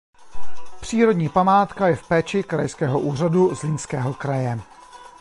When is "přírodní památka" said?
0.81-1.87